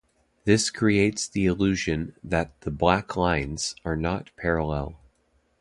[0.45, 4.99] This creates the illusion that the black lines are not parallel.